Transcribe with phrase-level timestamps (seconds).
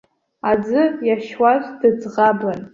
[0.49, 2.59] Аӡы иашьуаз дыӡӷабын.